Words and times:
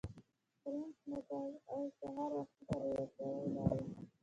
پرنټ 0.61 0.95
مو 1.07 1.17
کړ 1.27 1.47
او 1.71 1.79
سهار 1.99 2.31
وختي 2.37 2.61
تر 2.69 2.81
ولسوالۍ 2.87 3.45
لاړو. 3.55 3.85